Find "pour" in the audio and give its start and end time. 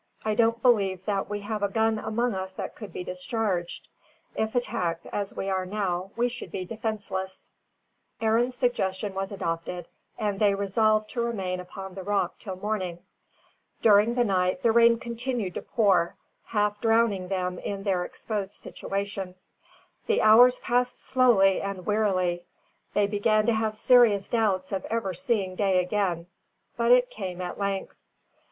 15.61-16.15